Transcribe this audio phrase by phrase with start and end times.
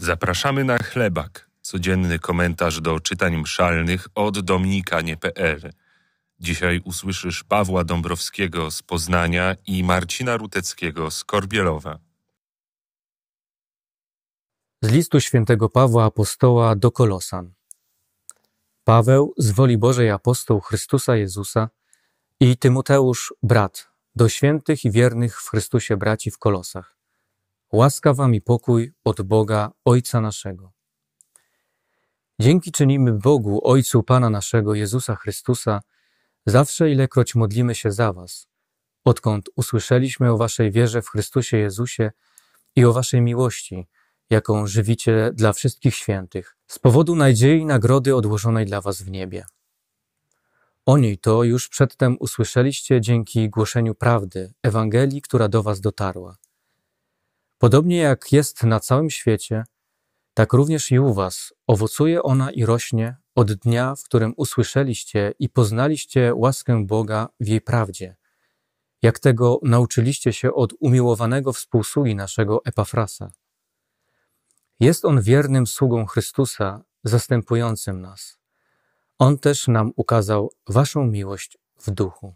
[0.00, 5.72] Zapraszamy na chlebak, codzienny komentarz do czytań mszalnych od dominikanie.pl.
[6.40, 11.98] Dzisiaj usłyszysz Pawła Dąbrowskiego z Poznania i Marcina Ruteckiego z Korbielowa.
[14.82, 17.52] Z listu świętego Pawła Apostoła do Kolosan.
[18.84, 21.68] Paweł, z woli Bożej apostoł Chrystusa Jezusa
[22.40, 26.97] i Tymoteusz, brat, do świętych i wiernych w Chrystusie braci w Kolosach.
[27.72, 30.72] Łaska wam i pokój od Boga, Ojca naszego.
[32.40, 35.80] Dzięki czynimy Bogu, Ojcu Pana naszego, Jezusa Chrystusa,
[36.46, 38.48] zawsze ilekroć modlimy się za was,
[39.04, 42.12] odkąd usłyszeliśmy o waszej wierze w Chrystusie Jezusie
[42.76, 43.86] i o waszej miłości,
[44.30, 49.46] jaką żywicie dla wszystkich świętych, z powodu nadziei i nagrody odłożonej dla was w niebie.
[50.86, 56.36] O niej to już przedtem usłyszeliście dzięki głoszeniu prawdy, Ewangelii, która do was dotarła.
[57.58, 59.64] Podobnie jak jest na całym świecie,
[60.34, 65.48] tak również i u was owocuje ona i rośnie od dnia, w którym usłyszeliście i
[65.48, 68.16] poznaliście łaskę Boga w jej prawdzie,
[69.02, 73.32] jak tego nauczyliście się od umiłowanego współsługi naszego Epafrasa.
[74.80, 78.38] Jest on wiernym sługą Chrystusa, zastępującym nas.
[79.18, 82.34] On też nam ukazał waszą miłość w duchu.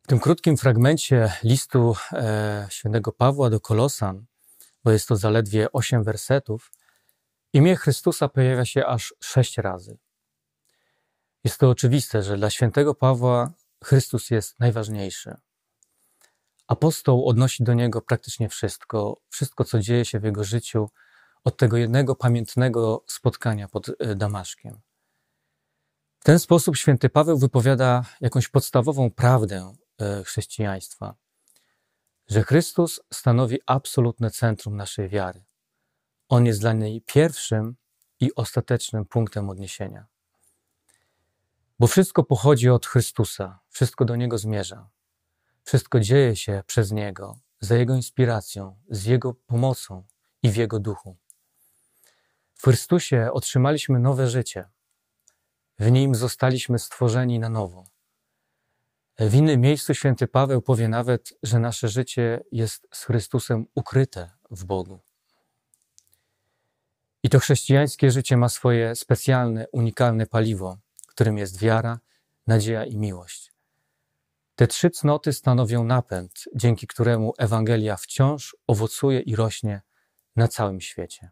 [0.11, 4.25] tym krótkim fragmencie listu e, świętego Pawła do Kolosan,
[4.83, 6.71] bo jest to zaledwie osiem wersetów,
[7.53, 9.97] imię Chrystusa pojawia się aż sześć razy.
[11.43, 15.35] Jest to oczywiste, że dla świętego Pawła Chrystus jest najważniejszy.
[16.67, 20.89] Apostoł odnosi do niego praktycznie wszystko, wszystko, co dzieje się w jego życiu,
[21.43, 24.81] od tego jednego pamiętnego spotkania pod e, Damaszkiem.
[26.19, 29.73] W ten sposób święty Paweł wypowiada jakąś podstawową prawdę
[30.25, 31.15] chrześcijaństwa,
[32.27, 35.43] że Chrystus stanowi absolutne centrum naszej wiary.
[36.29, 37.75] On jest dla niej pierwszym
[38.19, 40.05] i ostatecznym punktem odniesienia.
[41.79, 44.89] Bo wszystko pochodzi od Chrystusa, wszystko do Niego zmierza.
[45.63, 50.03] Wszystko dzieje się przez Niego, za Jego inspiracją, z Jego pomocą
[50.43, 51.17] i w Jego duchu.
[52.53, 54.69] W Chrystusie otrzymaliśmy nowe życie.
[55.79, 57.90] W Nim zostaliśmy stworzeni na nowo.
[59.29, 64.65] W innym miejscu święty Paweł powie nawet, że nasze życie jest z Chrystusem ukryte w
[64.65, 64.99] Bogu.
[67.23, 70.77] I to chrześcijańskie życie ma swoje specjalne, unikalne paliwo,
[71.07, 71.99] którym jest wiara,
[72.47, 73.53] nadzieja i miłość.
[74.55, 79.81] Te trzy cnoty stanowią napęd, dzięki któremu Ewangelia wciąż owocuje i rośnie
[80.35, 81.31] na całym świecie.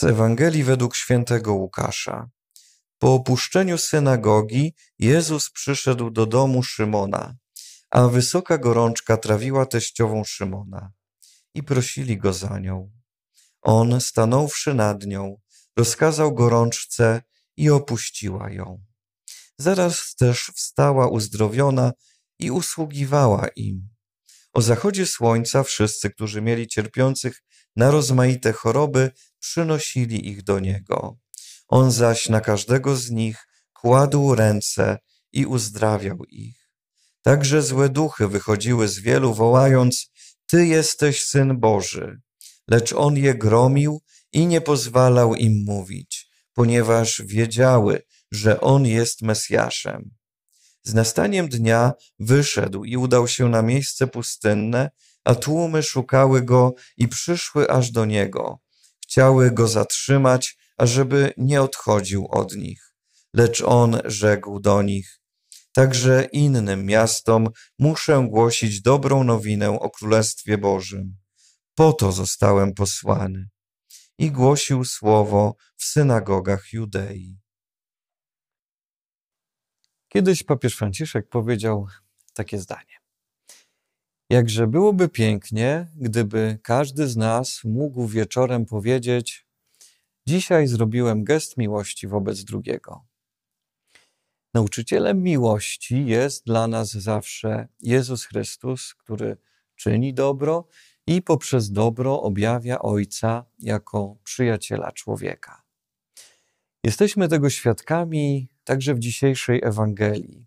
[0.00, 2.30] Z Ewangelii według świętego Łukasza.
[2.98, 7.36] Po opuszczeniu synagogi Jezus przyszedł do domu Szymona,
[7.90, 10.92] a wysoka gorączka trawiła teściową Szymona
[11.54, 12.90] i prosili go za nią.
[13.62, 15.36] On, stanąwszy nad nią,
[15.76, 17.22] rozkazał gorączce
[17.56, 18.82] i opuściła ją.
[19.58, 21.92] Zaraz też wstała uzdrowiona
[22.38, 23.88] i usługiwała im.
[24.52, 27.42] O zachodzie słońca wszyscy, którzy mieli cierpiących
[27.76, 31.18] na rozmaite choroby, przynosili ich do niego.
[31.68, 34.98] On zaś na każdego z nich kładł ręce
[35.32, 36.70] i uzdrawiał ich.
[37.22, 40.10] Także złe duchy wychodziły z wielu, wołając:
[40.46, 42.20] Ty jesteś syn Boży.
[42.68, 44.02] Lecz on je gromił
[44.32, 50.19] i nie pozwalał im mówić, ponieważ wiedziały, że on jest Mesjaszem.
[50.82, 54.90] Z nastaniem dnia wyszedł i udał się na miejsce pustynne,
[55.24, 58.60] a tłumy szukały go i przyszły aż do niego.
[59.02, 62.94] Chciały go zatrzymać, ażeby nie odchodził od nich.
[63.34, 65.20] Lecz on rzekł do nich,
[65.72, 67.48] Także innym miastom
[67.78, 71.16] muszę głosić dobrą nowinę o Królestwie Bożym.
[71.74, 73.48] Po to zostałem posłany.
[74.18, 77.39] I głosił słowo w synagogach Judei.
[80.12, 81.86] Kiedyś papież Franciszek powiedział
[82.34, 83.00] takie zdanie.
[84.30, 89.46] Jakże byłoby pięknie, gdyby każdy z nas mógł wieczorem powiedzieć:
[90.26, 93.04] Dzisiaj zrobiłem gest miłości wobec drugiego.
[94.54, 99.36] Nauczycielem miłości jest dla nas zawsze Jezus Chrystus, który
[99.76, 100.68] czyni dobro
[101.06, 105.62] i poprzez dobro objawia Ojca jako przyjaciela człowieka.
[106.84, 110.46] Jesteśmy tego świadkami także w dzisiejszej Ewangelii.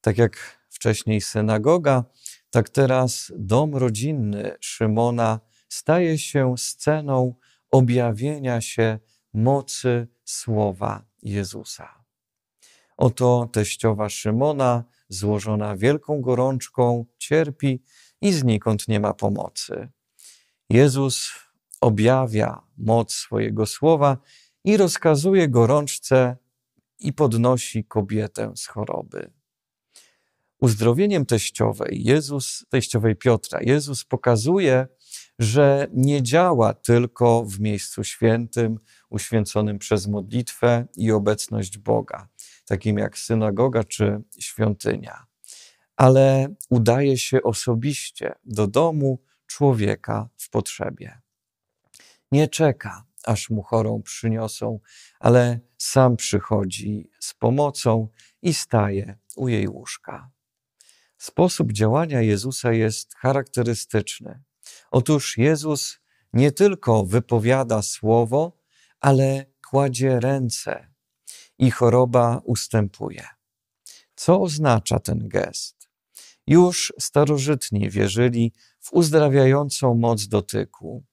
[0.00, 2.04] Tak jak wcześniej synagoga,
[2.50, 7.34] tak teraz dom rodzinny Szymona staje się sceną
[7.70, 8.98] objawienia się
[9.34, 12.04] mocy słowa Jezusa.
[12.96, 17.82] Oto teściowa Szymona, złożona wielką gorączką, cierpi
[18.20, 19.88] i znikąd nie ma pomocy.
[20.70, 21.30] Jezus
[21.80, 24.18] objawia moc swojego słowa
[24.64, 26.41] i rozkazuje gorączce
[27.06, 29.30] i podnosi kobietę z choroby.
[30.60, 34.86] Uzdrowieniem teściowej, Jezus, teściowej Piotra, Jezus pokazuje,
[35.38, 38.78] że nie działa tylko w miejscu świętym,
[39.10, 42.28] uświęconym przez modlitwę i obecność Boga,
[42.66, 45.26] takim jak synagoga czy świątynia,
[45.96, 51.20] ale udaje się osobiście do domu człowieka w potrzebie.
[52.32, 54.80] Nie czeka, aż mu chorą przyniosą,
[55.20, 58.08] ale sam przychodzi z pomocą
[58.42, 60.30] i staje u jej łóżka.
[61.18, 64.42] Sposób działania Jezusa jest charakterystyczny.
[64.90, 65.98] Otóż Jezus
[66.32, 68.58] nie tylko wypowiada słowo,
[69.00, 70.88] ale kładzie ręce
[71.58, 73.26] i choroba ustępuje.
[74.14, 75.88] Co oznacza ten gest?
[76.46, 81.04] Już starożytni wierzyli w uzdrawiającą moc dotyku.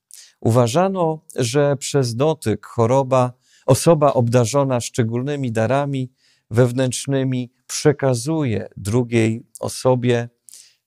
[0.42, 3.34] Uważano, że przez dotyk choroba,
[3.66, 6.12] osoba obdarzona szczególnymi darami
[6.50, 10.30] wewnętrznymi przekazuje drugiej osobie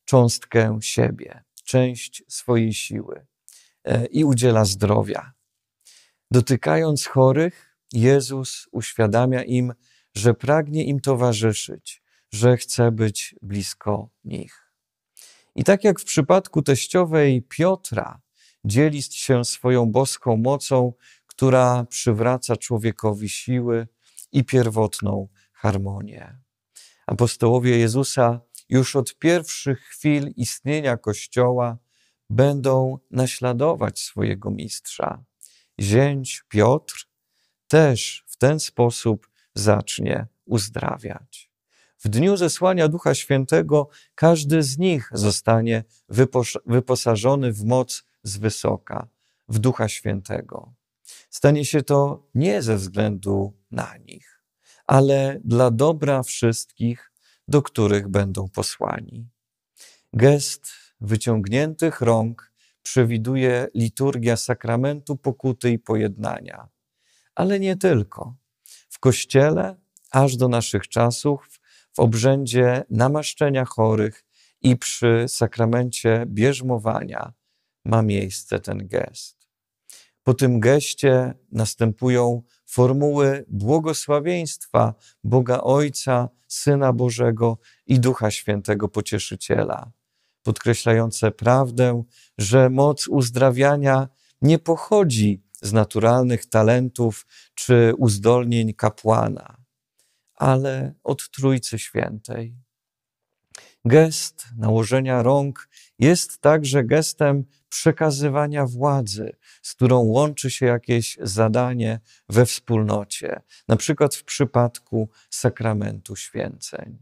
[0.04, 3.26] cząstkę siebie, część swojej siły
[3.84, 5.32] e, i udziela zdrowia.
[6.30, 9.74] Dotykając chorych, Jezus uświadamia im,
[10.14, 12.02] że pragnie im towarzyszyć,
[12.32, 14.72] że chce być blisko nich.
[15.54, 18.20] I tak jak w przypadku teściowej Piotra,
[18.64, 20.92] dzieli się swoją boską mocą,
[21.26, 23.88] która przywraca człowiekowi siły
[24.32, 26.38] i pierwotną harmonię.
[27.06, 31.78] Apostołowie Jezusa już od pierwszych chwil istnienia Kościoła
[32.30, 35.24] będą naśladować swojego mistrza.
[35.80, 37.08] Zięć Piotr
[37.68, 41.52] też w ten sposób zacznie uzdrawiać.
[41.98, 45.84] W dniu zesłania Ducha Świętego każdy z nich zostanie
[46.66, 49.08] wyposażony w moc z wysoka,
[49.48, 50.74] w Ducha Świętego.
[51.30, 54.42] Stanie się to nie ze względu na nich,
[54.86, 57.12] ale dla dobra wszystkich,
[57.48, 59.28] do których będą posłani.
[60.12, 62.52] Gest wyciągniętych rąk
[62.82, 66.68] przewiduje liturgia sakramentu pokuty i pojednania,
[67.34, 68.36] ale nie tylko.
[68.88, 69.76] W Kościele,
[70.10, 71.60] aż do naszych czasów,
[71.92, 74.24] w obrzędzie namaszczenia chorych
[74.60, 77.32] i przy sakramencie bierzmowania
[77.84, 79.48] ma miejsce ten gest.
[80.24, 84.94] Po tym geście następują formuły błogosławieństwa
[85.24, 89.92] Boga Ojca, Syna Bożego i Ducha Świętego Pocieszyciela,
[90.42, 92.04] podkreślające prawdę,
[92.38, 94.08] że moc uzdrawiania
[94.42, 99.56] nie pochodzi z naturalnych talentów czy uzdolnień kapłana,
[100.34, 102.56] ale od Trójcy Świętej.
[103.84, 105.68] Gest nałożenia rąk
[105.98, 114.14] jest także gestem przekazywania władzy, z którą łączy się jakieś zadanie we wspólnocie, na przykład
[114.14, 116.98] w przypadku sakramentu święceń.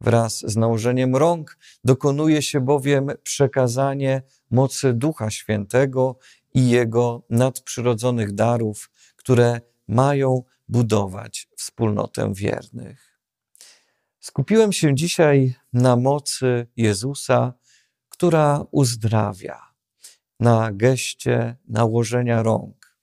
[0.00, 6.18] Wraz z nałożeniem rąk dokonuje się bowiem przekazanie mocy Ducha Świętego
[6.54, 13.20] i Jego nadprzyrodzonych darów, które mają budować wspólnotę wiernych.
[14.20, 17.52] Skupiłem się dzisiaj na mocy Jezusa,
[18.08, 19.69] która uzdrawia
[20.40, 22.96] na geście nałożenia rąk.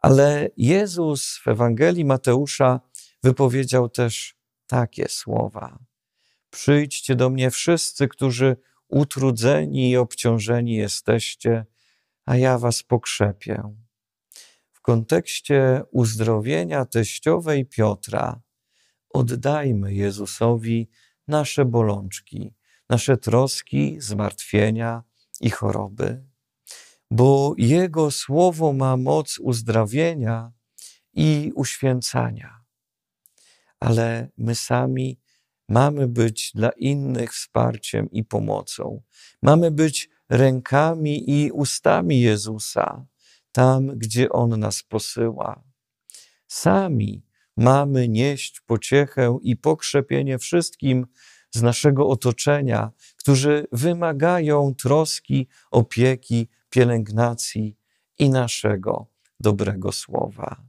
[0.00, 2.80] Ale Jezus w Ewangelii Mateusza
[3.22, 4.36] wypowiedział też
[4.66, 5.78] takie słowa:
[6.50, 8.56] Przyjdźcie do mnie wszyscy, którzy
[8.88, 11.66] utrudzeni i obciążeni jesteście,
[12.24, 13.76] a ja was pokrzepię.
[14.72, 18.40] W kontekście uzdrowienia teściowej Piotra
[19.10, 20.90] oddajmy Jezusowi
[21.28, 22.54] nasze bolączki,
[22.90, 25.02] nasze troski, zmartwienia
[25.40, 26.33] i choroby
[27.10, 30.52] bo Jego słowo ma moc uzdrawienia
[31.12, 32.60] i uświęcania.
[33.80, 35.20] Ale my sami
[35.68, 39.02] mamy być dla innych wsparciem i pomocą.
[39.42, 43.06] Mamy być rękami i ustami Jezusa
[43.52, 45.62] tam, gdzie On nas posyła.
[46.46, 51.06] Sami mamy nieść pociechę i pokrzepienie wszystkim
[51.50, 57.76] z naszego otoczenia, którzy wymagają troski, opieki, pielęgnacji
[58.18, 59.06] i naszego
[59.40, 60.62] dobrego słowa,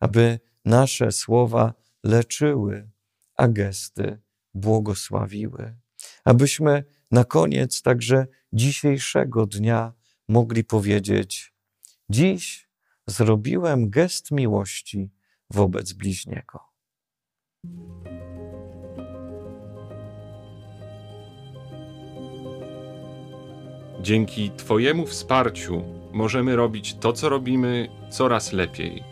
[0.00, 2.90] aby nasze słowa leczyły,
[3.36, 4.20] a gesty
[4.54, 5.76] błogosławiły,
[6.24, 9.92] abyśmy na koniec także dzisiejszego dnia
[10.28, 11.54] mogli powiedzieć:
[12.10, 12.68] Dziś
[13.06, 15.10] zrobiłem gest miłości
[15.50, 16.60] wobec bliźniego.
[24.02, 29.04] Dzięki Twojemu wsparciu możemy robić to, co robimy, coraz lepiej.